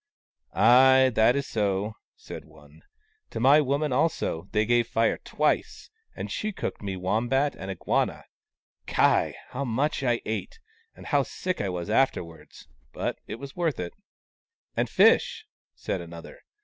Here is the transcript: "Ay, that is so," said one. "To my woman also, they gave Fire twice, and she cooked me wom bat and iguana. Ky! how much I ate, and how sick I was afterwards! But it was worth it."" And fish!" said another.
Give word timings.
"Ay, 0.51 1.11
that 1.13 1.35
is 1.35 1.45
so," 1.45 1.93
said 2.15 2.43
one. 2.43 2.81
"To 3.29 3.39
my 3.39 3.61
woman 3.61 3.93
also, 3.93 4.47
they 4.51 4.65
gave 4.65 4.87
Fire 4.87 5.19
twice, 5.23 5.91
and 6.15 6.31
she 6.31 6.51
cooked 6.51 6.81
me 6.81 6.97
wom 6.97 7.29
bat 7.29 7.55
and 7.55 7.69
iguana. 7.69 8.23
Ky! 8.87 9.35
how 9.49 9.63
much 9.63 10.01
I 10.01 10.19
ate, 10.25 10.57
and 10.95 11.05
how 11.05 11.21
sick 11.21 11.61
I 11.61 11.69
was 11.69 11.87
afterwards! 11.91 12.67
But 12.91 13.19
it 13.27 13.35
was 13.35 13.55
worth 13.55 13.79
it."" 13.79 13.93
And 14.75 14.89
fish!" 14.89 15.45
said 15.75 16.01
another. 16.01 16.39